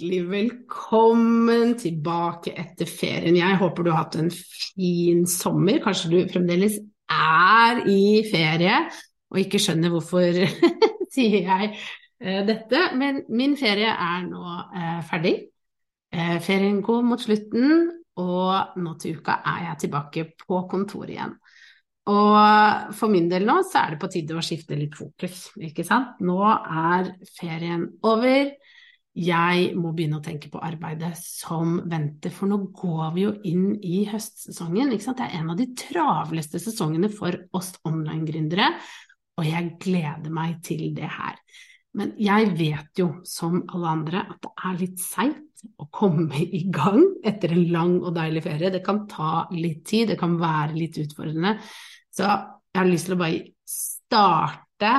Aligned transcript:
hjertelig 0.00 0.30
velkommen 0.30 1.74
tilbake 1.76 2.54
etter 2.56 2.88
ferien. 2.88 3.36
Jeg 3.36 3.58
håper 3.60 3.84
du 3.84 3.90
har 3.90 4.06
hatt 4.06 4.16
en 4.16 4.30
fin 4.32 5.26
sommer. 5.28 5.80
Kanskje 5.84 6.08
du 6.08 6.30
fremdeles 6.32 6.78
er 7.12 7.82
i 7.84 8.22
ferie 8.30 8.78
og 9.30 9.40
ikke 9.42 9.60
skjønner 9.60 9.92
hvorfor 9.92 10.40
sier 11.14 11.44
jeg 11.44 11.68
eh, 12.22 12.40
dette. 12.48 12.86
Men 12.96 13.26
min 13.28 13.58
ferie 13.60 13.92
er 13.92 14.24
nå 14.24 14.40
eh, 14.72 15.02
ferdig. 15.10 15.34
Eh, 16.16 16.38
ferien 16.40 16.80
går 16.80 17.04
mot 17.04 17.20
slutten, 17.20 17.90
og 18.16 18.80
nå 18.80 18.96
til 19.00 19.20
uka 19.20 19.42
er 19.52 19.68
jeg 19.68 19.84
tilbake 19.84 20.26
på 20.46 20.64
kontoret 20.70 21.12
igjen. 21.18 21.36
Og 22.08 22.96
for 22.96 23.12
min 23.12 23.28
del 23.28 23.44
nå 23.44 23.60
så 23.68 23.84
er 23.84 23.94
det 23.94 24.00
på 24.00 24.08
tide 24.16 24.32
å 24.32 24.42
skifte 24.42 24.80
litt 24.80 24.96
fokus, 24.96 25.50
ikke 25.60 25.84
sant. 25.84 26.24
Nå 26.24 26.40
er 26.48 27.12
ferien 27.36 27.84
over 28.00 28.54
jeg 29.20 29.72
må 29.76 29.92
begynne 29.92 30.20
å 30.20 30.24
tenke 30.24 30.48
på 30.52 30.62
arbeidet 30.64 31.12
som 31.20 31.76
venter, 31.90 32.32
for 32.32 32.48
nå 32.48 32.60
går 32.76 33.10
vi 33.16 33.24
jo 33.26 33.32
inn 33.50 33.66
i 33.84 34.04
høstsesongen. 34.08 34.94
Det 34.94 35.12
er 35.12 35.36
en 35.40 35.52
av 35.52 35.58
de 35.58 35.68
travleste 35.76 36.60
sesongene 36.62 37.10
for 37.12 37.36
oss 37.56 37.74
online-gründere, 37.88 38.70
og 39.36 39.48
jeg 39.48 39.74
gleder 39.82 40.32
meg 40.32 40.60
til 40.64 40.90
det 40.96 41.10
her. 41.10 41.36
Men 41.98 42.14
jeg 42.22 42.52
vet 42.54 43.00
jo, 43.02 43.10
som 43.26 43.64
alle 43.74 43.94
andre, 43.96 44.24
at 44.30 44.40
det 44.44 44.52
er 44.68 44.80
litt 44.80 45.00
seigt 45.02 45.64
å 45.80 45.88
komme 45.92 46.40
i 46.40 46.62
gang 46.72 47.02
etter 47.26 47.52
en 47.52 47.66
lang 47.74 47.96
og 47.98 48.14
deilig 48.16 48.44
ferie. 48.46 48.72
Det 48.72 48.84
kan 48.86 49.04
ta 49.10 49.46
litt 49.52 49.82
tid, 49.90 50.12
det 50.12 50.20
kan 50.20 50.38
være 50.40 50.78
litt 50.78 51.00
utfordrende. 51.02 51.56
Så 52.14 52.24
jeg 52.24 52.78
har 52.78 52.88
lyst 52.88 53.10
til 53.10 53.18
å 53.18 53.20
bare 53.20 53.42
starte 53.68 54.94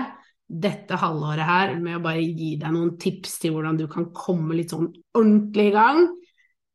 dette 0.51 0.97
halvåret 0.99 1.47
her 1.47 1.77
med 1.79 1.97
å 1.97 2.03
bare 2.03 2.23
gi 2.23 2.55
deg 2.59 2.73
noen 2.73 2.97
tips 2.99 3.37
til 3.39 3.55
hvordan 3.55 3.77
du 3.79 3.85
kan 3.91 4.09
komme 4.15 4.57
litt 4.57 4.73
sånn 4.73 4.89
ordentlig 5.15 5.69
i 5.69 5.75
gang 5.75 6.03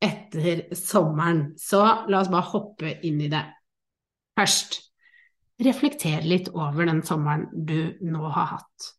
etter 0.02 0.66
sommeren. 0.76 1.50
Så 1.60 1.82
la 2.08 2.20
oss 2.22 2.32
bare 2.32 2.50
hoppe 2.52 2.96
inn 3.08 3.20
i 3.24 3.30
det. 3.32 3.42
Først, 4.36 4.78
reflekter 5.62 6.24
litt 6.28 6.50
over 6.52 6.88
den 6.88 7.02
sommeren 7.06 7.48
du 7.52 7.96
nå 8.04 8.28
har 8.28 8.56
hatt. 8.56 8.92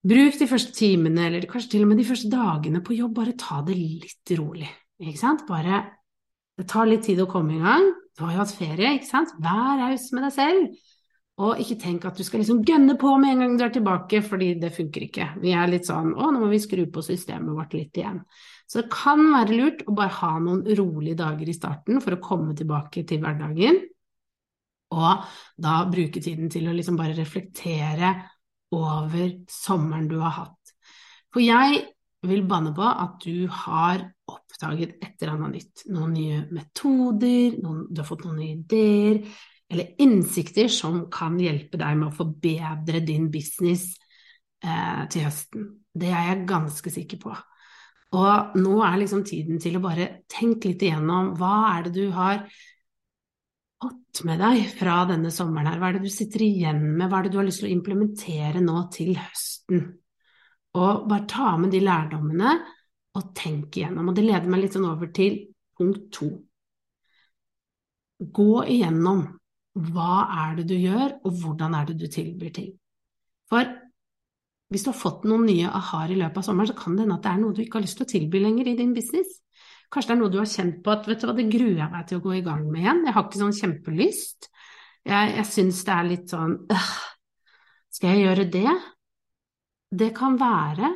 Bruk 0.00 0.38
de 0.40 0.48
første 0.48 0.72
timene, 0.72 1.26
eller 1.28 1.44
kanskje 1.48 1.74
til 1.74 1.84
og 1.84 1.90
med 1.90 2.00
de 2.00 2.06
første 2.08 2.30
dagene 2.32 2.80
på 2.84 2.96
jobb, 2.96 3.18
bare 3.18 3.36
ta 3.38 3.60
det 3.66 3.76
litt 3.76 4.32
rolig. 4.38 4.70
Ikke 5.00 5.20
sant? 5.20 5.46
Bare 5.48 5.86
Det 6.60 6.66
tar 6.68 6.84
litt 6.84 7.06
tid 7.06 7.20
å 7.22 7.28
komme 7.30 7.54
i 7.56 7.60
gang. 7.62 7.86
Du 8.12 8.26
har 8.26 8.34
jo 8.34 8.40
hatt 8.42 8.52
ferie, 8.52 8.90
ikke 8.98 9.08
sant? 9.08 9.30
Vær 9.40 9.78
raus 9.80 10.10
med 10.12 10.26
deg 10.26 10.32
selv. 10.34 10.80
Og 11.40 11.60
ikke 11.62 11.78
tenk 11.80 12.04
at 12.04 12.18
du 12.18 12.24
skal 12.26 12.42
liksom 12.42 12.60
gønne 12.68 12.96
på 13.00 13.10
med 13.20 13.32
en 13.32 13.42
gang 13.44 13.52
du 13.56 13.62
er 13.64 13.72
tilbake, 13.72 14.20
fordi 14.26 14.50
det 14.60 14.72
funker 14.76 15.06
ikke. 15.06 15.28
Vi 15.40 15.54
er 15.56 15.70
litt 15.70 15.88
sånn 15.88 16.12
å, 16.12 16.28
nå 16.28 16.42
må 16.42 16.50
vi 16.50 16.60
skru 16.60 16.82
på 16.92 17.04
systemet 17.04 17.56
vårt 17.56 17.76
litt 17.78 17.96
igjen. 17.96 18.18
Så 18.68 18.82
det 18.82 18.90
kan 18.92 19.22
være 19.32 19.56
lurt 19.56 19.80
å 19.88 19.94
bare 19.96 20.14
ha 20.18 20.34
noen 20.42 20.60
rolige 20.78 21.18
dager 21.22 21.48
i 21.48 21.56
starten 21.56 22.02
for 22.04 22.16
å 22.16 22.22
komme 22.22 22.52
tilbake 22.58 23.06
til 23.08 23.22
hverdagen. 23.24 23.80
Og 24.90 25.30
da 25.62 25.78
bruke 25.90 26.20
tiden 26.22 26.50
til 26.52 26.68
å 26.68 26.74
liksom 26.76 26.98
bare 26.98 27.16
reflektere 27.16 28.12
over 28.74 29.32
sommeren 29.50 30.10
du 30.10 30.18
har 30.20 30.36
hatt. 30.42 30.74
For 31.30 31.42
jeg 31.42 31.80
vil 32.26 32.44
banne 32.48 32.74
på 32.76 32.84
at 32.84 33.22
du 33.24 33.46
har 33.64 34.02
oppdaget 34.28 34.98
et 35.00 35.22
eller 35.22 35.38
annet 35.38 35.56
nytt. 35.56 35.84
Noen 35.94 36.12
nye 36.14 36.42
metoder, 36.52 37.56
noen, 37.62 37.86
du 37.88 38.02
har 38.02 38.08
fått 38.08 38.26
noen 38.26 38.42
nye 38.42 38.58
ideer, 38.58 39.22
eller 39.70 39.94
innsikter 40.02 40.68
som 40.72 41.04
kan 41.12 41.38
hjelpe 41.40 41.78
deg 41.78 41.98
med 41.98 42.10
å 42.10 42.16
forbedre 42.16 43.02
din 43.06 43.28
business 43.30 43.92
eh, 44.64 45.06
til 45.12 45.28
høsten. 45.28 45.68
Det 45.94 46.10
er 46.10 46.32
jeg 46.32 46.48
ganske 46.50 46.92
sikker 46.92 47.20
på. 47.22 47.36
Og 48.18 48.58
nå 48.58 48.80
er 48.82 48.98
liksom 48.98 49.22
tiden 49.26 49.60
til 49.62 49.78
å 49.78 49.84
bare 49.84 50.08
tenke 50.30 50.72
litt 50.72 50.82
igjennom 50.82 51.34
hva 51.38 51.54
er 51.76 51.86
det 51.86 51.94
du 51.94 52.10
har 52.16 52.42
fått 53.80 54.24
med 54.26 54.42
deg 54.42 54.64
fra 54.74 55.04
denne 55.08 55.30
sommeren 55.32 55.70
her, 55.70 55.78
hva 55.78 55.90
er 55.90 55.98
det 55.98 56.10
du 56.10 56.12
sitter 56.12 56.42
igjen 56.44 56.82
med, 56.98 57.06
hva 57.06 57.20
er 57.20 57.28
det 57.28 57.32
du 57.32 57.38
har 57.40 57.46
lyst 57.46 57.62
til 57.62 57.70
å 57.70 57.76
implementere 57.76 58.62
nå 58.64 58.82
til 58.92 59.14
høsten? 59.16 59.86
Og 60.80 61.06
bare 61.10 61.26
ta 61.30 61.54
med 61.58 61.72
de 61.74 61.80
lærdommene 61.82 62.58
og 63.18 63.32
tenk 63.38 63.78
igjennom. 63.78 64.10
Og 64.10 64.18
det 64.18 64.26
leder 64.26 64.50
meg 64.50 64.64
litt 64.64 64.76
sånn 64.76 64.90
over 64.90 65.10
til 65.14 65.38
punkt 65.78 66.10
to. 66.14 66.28
Gå 68.20 68.52
igjennom 68.68 69.24
hva 69.78 70.14
er 70.46 70.56
det 70.58 70.66
du 70.70 70.76
gjør, 70.76 71.20
og 71.24 71.36
hvordan 71.42 71.76
er 71.78 71.90
det 71.90 71.98
du 72.00 72.06
tilbyr 72.10 72.52
ting. 72.54 72.72
For 73.50 73.68
hvis 74.70 74.84
du 74.86 74.92
har 74.92 74.98
fått 74.98 75.26
noen 75.26 75.46
nye 75.48 75.70
aha-er 75.70 76.14
i 76.14 76.18
løpet 76.20 76.42
av 76.42 76.46
sommeren, 76.46 76.70
så 76.70 76.78
kan 76.78 76.96
det 76.96 77.04
hende 77.04 77.18
at 77.18 77.24
det 77.26 77.30
er 77.32 77.40
noe 77.42 77.54
du 77.54 77.62
ikke 77.64 77.80
har 77.80 77.86
lyst 77.86 77.98
til 77.98 78.06
å 78.06 78.12
tilby 78.12 78.42
lenger 78.42 78.70
i 78.70 78.76
din 78.78 78.94
business. 78.94 79.40
Kanskje 79.90 80.12
det 80.12 80.14
er 80.14 80.20
noe 80.20 80.30
du 80.30 80.38
har 80.38 80.50
kjent 80.50 80.78
på 80.84 80.92
at 80.94 81.08
vet 81.10 81.22
du 81.22 81.26
hva, 81.26 81.34
det 81.34 81.48
gruer 81.50 81.80
jeg 81.80 81.90
meg 81.90 82.06
til 82.06 82.20
å 82.20 82.22
gå 82.22 82.36
i 82.38 82.44
gang 82.46 82.62
med 82.70 82.84
igjen, 82.84 83.04
jeg 83.06 83.16
har 83.16 83.26
ikke 83.26 83.40
sånn 83.42 83.56
kjempelyst. 83.58 84.50
Jeg, 85.10 85.32
jeg 85.40 85.46
syns 85.48 85.80
det 85.86 85.94
er 85.94 86.06
litt 86.06 86.28
sånn 86.28 86.58
øh, 86.68 86.88
Skal 87.96 88.10
jeg 88.12 88.26
gjøre 88.26 88.44
det? 88.52 88.74
Det 90.02 90.10
kan 90.14 90.36
være 90.38 90.90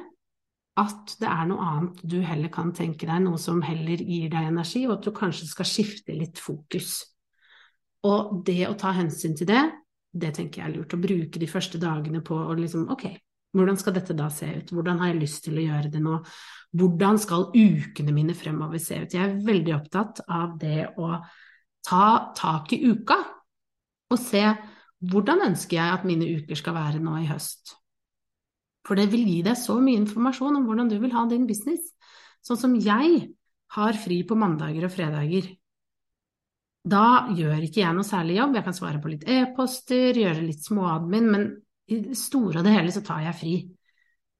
at 0.79 1.15
det 1.19 1.31
er 1.31 1.49
noe 1.49 1.67
annet 1.71 2.03
du 2.11 2.19
heller 2.27 2.51
kan 2.53 2.71
tenke 2.75 3.09
deg, 3.09 3.23
noe 3.25 3.39
som 3.41 3.63
heller 3.65 3.99
gir 4.03 4.29
deg 4.31 4.51
energi, 4.51 4.85
og 4.87 4.99
at 4.99 5.09
du 5.09 5.15
kanskje 5.15 5.49
skal 5.51 5.69
skifte 5.71 6.15
litt 6.15 6.39
fokus. 6.43 7.01
Og 8.05 8.41
det 8.47 8.63
å 8.69 8.77
ta 8.79 8.93
hensyn 8.97 9.37
til 9.39 9.49
det, 9.49 9.63
det 10.15 10.35
tenker 10.37 10.61
jeg 10.61 10.69
er 10.69 10.75
lurt. 10.77 10.95
Å 10.95 11.01
bruke 11.01 11.41
de 11.41 11.49
første 11.51 11.81
dagene 11.83 12.21
på 12.25 12.37
å 12.37 12.57
liksom 12.59 12.91
Ok, 12.93 13.07
hvordan 13.55 13.79
skal 13.79 13.95
dette 13.97 14.17
da 14.19 14.29
se 14.35 14.49
ut? 14.51 14.73
Hvordan 14.75 15.01
har 15.01 15.13
jeg 15.13 15.23
lyst 15.23 15.45
til 15.47 15.59
å 15.59 15.65
gjøre 15.65 15.91
det 15.93 16.03
nå? 16.03 16.19
Hvordan 16.75 17.21
skal 17.23 17.49
ukene 17.55 18.15
mine 18.15 18.35
fremover 18.37 18.83
se 18.83 18.99
ut? 19.05 19.15
Jeg 19.15 19.23
er 19.23 19.41
veldig 19.47 19.75
opptatt 19.77 20.25
av 20.27 20.57
det 20.61 20.91
å 20.99 21.15
ta 21.85 22.07
tak 22.37 22.73
i 22.75 22.81
uka 22.89 23.19
og 24.11 24.21
se 24.21 24.43
hvordan 25.05 25.43
ønsker 25.51 25.77
jeg 25.77 25.95
at 25.99 26.05
mine 26.09 26.27
uker 26.39 26.59
skal 26.59 26.77
være 26.77 27.01
nå 27.03 27.19
i 27.21 27.29
høst? 27.29 27.75
For 28.85 28.99
det 28.99 29.09
vil 29.13 29.25
gi 29.29 29.41
deg 29.45 29.57
så 29.59 29.79
mye 29.81 30.03
informasjon 30.03 30.59
om 30.59 30.67
hvordan 30.69 30.91
du 30.91 30.99
vil 31.01 31.15
ha 31.15 31.25
din 31.29 31.47
business. 31.49 31.93
Sånn 32.45 32.61
som 32.61 32.75
jeg 32.77 33.29
har 33.75 34.01
fri 34.01 34.21
på 34.27 34.37
mandager 34.39 34.87
og 34.87 34.93
fredager. 34.93 35.47
Da 36.85 37.05
gjør 37.33 37.63
ikke 37.65 37.81
jeg 37.81 37.97
noe 37.97 38.05
særlig 38.05 38.37
jobb, 38.37 38.59
jeg 38.59 38.67
kan 38.67 38.77
svare 38.77 39.01
på 39.01 39.11
litt 39.13 39.25
e-poster, 39.31 40.19
gjøre 40.21 40.43
litt 40.45 40.67
småadmin, 40.67 41.31
men 41.33 41.47
i 41.89 42.01
det 42.05 42.17
store 42.19 42.61
og 42.61 42.67
det 42.67 42.75
hele 42.75 42.93
så 42.93 43.01
tar 43.05 43.23
jeg 43.25 43.39
fri. 43.39 43.55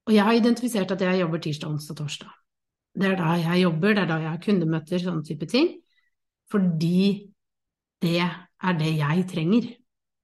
Og 0.05 0.13
jeg 0.13 0.25
har 0.27 0.37
identifisert 0.37 0.93
at 0.93 1.01
jeg 1.01 1.21
jobber 1.23 1.41
tirsdag, 1.41 1.71
onsdag, 1.73 1.95
og 1.95 2.03
torsdag. 2.03 2.35
Det 2.95 3.07
er 3.09 3.17
da 3.19 3.31
jeg 3.41 3.63
jobber, 3.63 3.95
det 3.95 4.03
er 4.03 4.11
da 4.11 4.19
jeg 4.21 4.29
har 4.29 4.43
kundemøter, 4.43 5.01
sånne 5.01 5.25
type 5.25 5.49
ting. 5.49 5.71
Fordi 6.53 7.01
det 8.05 8.21
er 8.21 8.77
det 8.77 8.93
jeg 8.99 9.25
trenger. 9.31 9.67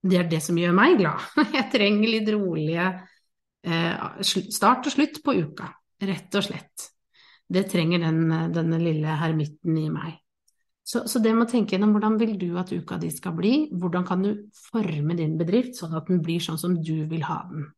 Det 0.02 0.18
er 0.18 0.30
det 0.30 0.40
som 0.42 0.58
gjør 0.58 0.74
meg 0.74 0.96
glad. 0.98 1.26
Jeg 1.58 1.68
trenger 1.70 2.10
litt 2.10 2.30
rolige 2.34 2.86
eh, 3.62 4.22
start 4.26 4.88
og 4.90 4.94
slutt 4.94 5.20
på 5.22 5.34
uka, 5.38 5.68
rett 6.02 6.38
og 6.38 6.46
slett. 6.46 6.88
Det 7.46 7.68
trenger 7.70 8.02
den, 8.02 8.24
denne 8.54 8.80
lille 8.82 9.14
hermitten 9.20 9.78
i 9.78 9.86
meg. 9.94 10.21
Så, 10.92 11.06
så, 11.08 11.22
det 11.24 11.30
med 11.32 11.46
å 11.46 11.48
tenke 11.48 11.72
gjennom 11.72 11.94
hvordan 11.94 12.18
vil 12.20 12.34
du 12.36 12.50
at 12.60 12.68
uka 12.68 12.98
di 13.00 13.08
skal 13.08 13.32
bli, 13.38 13.52
hvordan 13.80 14.02
kan 14.04 14.24
du 14.26 14.32
forme 14.68 15.14
din 15.16 15.38
bedrift 15.40 15.78
sånn 15.78 15.94
at 15.96 16.10
den 16.10 16.20
blir 16.24 16.42
sånn 16.44 16.58
som 16.60 16.74
du 16.76 17.06
vil 17.08 17.24
ha 17.24 17.38
den. 17.48 17.70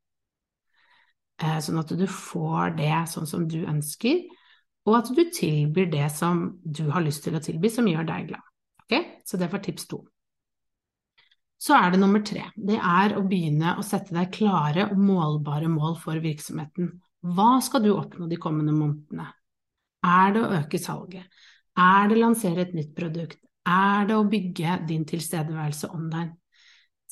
Eh, 1.38 1.61
sånn 1.62 1.78
at 1.78 1.93
du 1.94 2.08
får 2.11 2.75
det 2.81 2.96
sånn 3.12 3.28
som 3.31 3.44
du 3.46 3.61
ønsker, 3.70 4.25
og 4.88 4.99
at 4.99 5.12
du 5.14 5.22
tilbyr 5.31 5.93
det 5.93 6.08
som 6.16 6.43
du 6.64 6.88
har 6.90 7.06
lyst 7.06 7.22
til 7.28 7.38
å 7.38 7.44
tilby, 7.44 7.70
som 7.70 7.87
gjør 7.87 8.11
deg 8.11 8.32
glad. 8.32 8.50
Okay? 8.82 9.06
Så 9.22 9.38
det 9.38 9.52
var 9.52 9.62
tips 9.62 9.87
to. 9.94 10.02
Så 11.55 11.78
er 11.78 11.94
det 11.94 12.02
nummer 12.02 12.26
tre. 12.26 12.49
Det 12.58 12.76
er 12.76 13.14
å 13.14 13.22
begynne 13.31 13.78
å 13.78 13.87
sette 13.87 14.12
deg 14.17 14.34
klare 14.34 14.90
og 14.90 14.99
målbare 15.00 15.70
mål 15.70 16.00
for 16.02 16.19
virksomheten. 16.20 16.90
Hva 17.25 17.62
skal 17.64 17.87
du 17.87 17.94
oppnå 17.94 18.26
de 18.28 18.43
kommende 18.43 18.75
månedene? 18.75 19.31
Er 20.05 20.34
det 20.34 20.43
å 20.43 20.55
øke 20.58 20.82
salget? 20.82 21.31
Er 21.74 22.08
det 22.08 22.16
å 22.16 22.22
lansere 22.22 22.64
et 22.64 22.74
nytt 22.76 22.94
produkt? 22.96 23.40
Er 23.66 24.06
det 24.08 24.16
å 24.16 24.26
bygge 24.28 24.78
din 24.88 25.04
tilstedeværelse 25.08 25.90
online? 25.94 26.36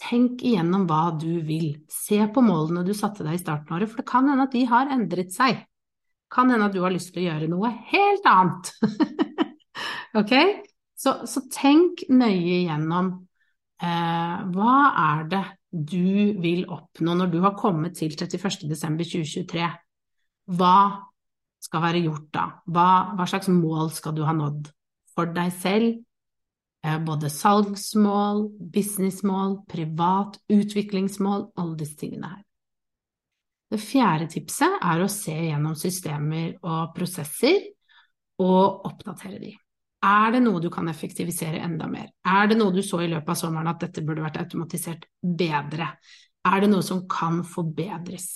Tenk 0.03 0.43
igjennom 0.43 0.85
hva 0.91 1.13
du 1.19 1.43
vil. 1.47 1.85
Se 1.91 2.19
på 2.33 2.43
målene 2.45 2.85
du 2.87 2.93
satte 2.97 3.25
deg 3.27 3.39
i 3.39 3.43
starten 3.43 3.73
av 3.73 3.81
året, 3.81 3.91
for 3.91 4.03
det 4.03 4.11
kan 4.11 4.29
hende 4.29 4.47
at 4.49 4.55
de 4.55 4.65
har 4.69 4.91
endret 4.93 5.35
seg. 5.35 5.63
Kan 6.33 6.51
hende 6.51 6.69
at 6.69 6.75
du 6.75 6.81
har 6.83 6.95
lyst 6.95 7.13
til 7.13 7.23
å 7.23 7.27
gjøre 7.29 7.51
noe 7.53 7.71
helt 7.93 8.29
annet. 8.29 8.73
ok? 10.21 10.35
Så, 11.03 11.17
så, 11.27 11.45
tenk 11.53 12.05
nøye 12.15 12.63
igjennom 12.63 13.13
eh, 13.83 14.37
hva 14.55 14.77
er 15.03 15.25
det 15.31 15.45
du 15.73 16.39
vil 16.43 16.67
oppnå 16.71 17.17
når 17.19 17.33
du 17.33 17.41
har 17.43 17.57
kommet 17.59 17.97
til 17.99 18.15
31.12.2023? 18.15 19.71
Hva 20.59 20.77
skal 21.63 21.85
være 21.85 22.03
gjort 22.05 22.31
da? 22.35 22.47
Hva, 22.67 22.89
hva, 23.17 23.27
slags 23.31 23.51
mål 23.53 23.93
skal 23.95 24.17
du 24.17 24.25
ha 24.27 24.35
nådd 24.37 24.71
for 25.15 25.31
deg 25.35 25.53
selv? 25.63 26.01
Eh, 26.83 26.99
både 27.07 27.31
salgsmål, 27.31 28.49
businessmål, 28.75 29.61
privat, 29.71 30.41
utviklingsmål, 30.51 31.53
alle 31.57 31.79
disse 31.79 32.01
tingene 32.01 32.33
her. 32.33 32.43
Det 33.73 33.81
fjerde 33.81 34.27
tipset 34.35 34.83
er 34.85 35.01
å 35.01 35.09
se 35.09 35.33
gjennom 35.33 35.77
systemer 35.79 36.59
og 36.61 36.91
prosesser 36.97 37.71
og 38.43 38.89
oppdatere 38.89 39.39
de. 39.41 39.53
Er 40.03 40.35
det 40.35 40.43
noe 40.43 40.61
du 40.61 40.67
kan 40.73 40.91
effektivisere 40.91 41.63
enda 41.63 41.87
mer? 41.89 42.11
Er 42.27 42.51
det 42.51 42.59
noe 42.59 42.75
du 42.75 42.83
så 42.83 43.01
i 43.05 43.09
løpet 43.09 43.33
av 43.33 43.39
sommeren 43.39 43.71
at 43.71 43.85
dette 43.85 44.03
burde 44.05 44.25
vært 44.25 44.41
automatisert 44.43 45.07
bedre? 45.23 45.87
Er 46.43 46.65
det 46.65 46.71
noe 46.73 46.83
som 46.85 47.05
kan 47.09 47.41
forbedres? 47.47 48.35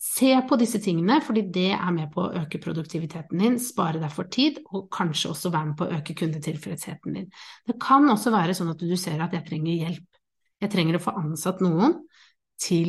Se 0.00 0.30
på 0.48 0.56
disse 0.56 0.78
tingene, 0.80 1.18
fordi 1.20 1.42
det 1.52 1.74
er 1.76 1.90
med 1.92 2.08
på 2.14 2.22
å 2.24 2.32
øke 2.40 2.58
produktiviteten 2.62 3.42
din, 3.42 3.58
spare 3.60 4.00
deg 4.00 4.12
for 4.14 4.30
tid, 4.32 4.62
og 4.72 4.86
kanskje 4.92 5.28
også 5.34 5.50
være 5.52 5.68
med 5.68 5.76
på 5.76 5.84
å 5.84 5.98
øke 5.98 6.14
kundetilfredsheten 6.16 7.18
din. 7.18 7.26
Det 7.68 7.76
kan 7.82 8.08
også 8.08 8.32
være 8.32 8.54
sånn 8.56 8.72
at 8.72 8.80
du 8.80 8.94
ser 8.96 9.20
at 9.20 9.36
jeg 9.36 9.44
trenger 9.50 9.84
hjelp. 9.84 10.20
Jeg 10.64 10.72
trenger 10.72 10.96
å 10.96 11.02
få 11.04 11.12
ansatt 11.20 11.60
noen 11.64 11.98
til 12.60 12.88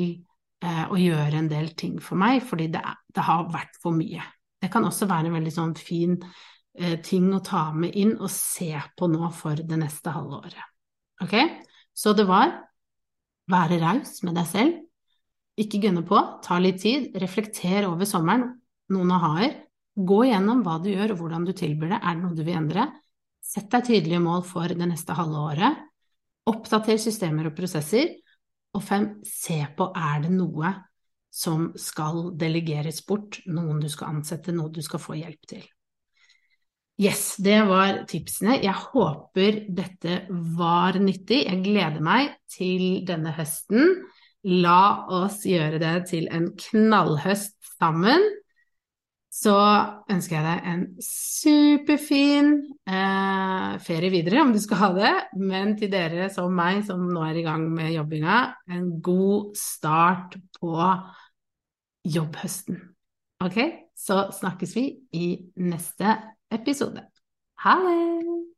eh, 0.63 0.85
å 0.87 0.99
gjøre 0.99 1.41
en 1.41 1.51
del 1.51 1.73
ting 1.75 1.99
for 2.03 2.19
meg, 2.19 2.45
fordi 2.47 2.69
det, 2.71 2.83
det, 3.11 3.25
har 3.27 3.51
vært 3.51 3.75
for 3.83 3.95
mye. 3.95 4.23
Det 4.63 4.71
kan 4.71 4.87
også 4.87 5.09
være 5.11 5.27
en 5.27 5.35
veldig 5.35 5.53
sånn 5.57 5.75
fin 5.79 6.15
eh, 6.15 6.95
ting 7.03 7.27
å 7.35 7.43
ta 7.43 7.69
med 7.75 7.95
inn 7.99 8.15
og 8.21 8.31
se 8.31 8.71
på 8.71 9.11
nå 9.11 9.33
for 9.35 9.59
det 9.59 9.83
neste 9.83 10.15
halve 10.15 10.45
året. 10.45 10.63
Ok? 11.27 11.35
Så 11.91 12.15
det 12.15 12.23
var 12.29 12.55
være 13.51 13.81
raus 13.83 14.21
med 14.23 14.37
deg 14.39 14.47
selv, 14.47 14.80
ikke 15.61 15.81
gønne 15.85 16.03
på, 16.07 16.19
ta 16.45 16.57
litt 16.61 16.81
tid, 16.83 17.11
reflekter 17.21 17.87
over 17.89 18.07
sommeren, 18.09 18.47
noen 18.91 19.13
aha-er, 19.15 19.55
gå 19.95 20.23
gjennom 20.29 20.63
hva 20.65 20.77
du 20.81 20.89
gjør 20.91 21.13
og 21.13 21.23
hvordan 21.23 21.45
du 21.47 21.53
tilbyr 21.57 21.95
det, 21.95 21.99
er 22.01 22.17
det 22.17 22.23
noe 22.23 22.37
du 22.37 22.43
vil 22.45 22.57
endre, 22.57 22.87
sett 23.41 23.71
deg 23.73 23.87
tydelige 23.87 24.21
mål 24.23 24.45
for 24.47 24.71
det 24.71 24.87
neste 24.87 25.15
halve 25.17 25.41
året, 25.51 25.81
oppdater 26.49 26.99
systemer 27.01 27.49
og 27.49 27.57
prosesser, 27.57 28.15
og 28.71 28.83
fem, 28.85 29.07
se 29.27 29.59
på 29.75 29.89
er 29.97 30.23
det 30.23 30.31
noe 30.33 30.71
som 31.31 31.69
skal 31.79 32.31
delegeres 32.39 33.01
bort, 33.07 33.41
noen 33.47 33.79
du 33.83 33.87
skal 33.91 34.17
ansette, 34.17 34.55
noe 34.55 34.71
du 34.71 34.81
skal 34.83 35.01
få 35.03 35.17
hjelp 35.19 35.47
til. 35.47 35.63
Yes, 37.01 37.37
det 37.41 37.63
var 37.65 38.03
tipsene. 38.09 38.59
Jeg 38.61 38.75
håper 38.77 39.63
dette 39.73 40.25
var 40.57 40.99
nyttig. 41.01 41.39
Jeg 41.47 41.63
gleder 41.65 42.03
meg 42.03 42.35
til 42.51 43.01
denne 43.07 43.31
høsten. 43.33 44.03
La 44.47 45.05
oss 45.13 45.43
gjøre 45.45 45.77
det 45.81 45.95
til 46.09 46.29
en 46.33 46.49
knallhøst 46.57 47.57
sammen 47.77 48.23
så 49.31 49.55
ønsker 50.11 50.35
jeg 50.35 50.43
deg 50.43 50.65
en 50.67 50.81
superfin 51.05 52.49
eh, 52.83 53.77
ferie 53.79 54.11
videre, 54.11 54.43
om 54.43 54.51
du 54.51 54.59
skal 54.59 54.81
ha 54.81 54.89
det. 54.97 55.13
Men 55.39 55.77
til 55.79 55.91
dere 55.93 56.27
som 56.33 56.51
meg, 56.55 56.83
som 56.87 57.07
nå 57.07 57.23
er 57.29 57.39
i 57.39 57.45
gang 57.45 57.63
med 57.71 57.93
jobbinga, 57.95 58.41
en 58.75 58.91
god 59.03 59.55
start 59.57 60.35
på 60.59 60.75
jobbhøsten. 62.11 62.83
Ok, 63.41 63.59
så 63.95 64.25
snakkes 64.35 64.75
vi 64.75 64.87
i 65.15 65.33
neste 65.63 66.17
episode. 66.51 67.07
Ha 67.63 67.79
det! 67.87 68.50